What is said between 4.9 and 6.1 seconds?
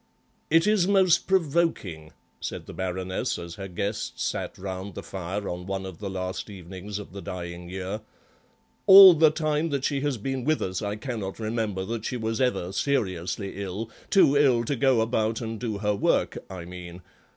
the fire on one of the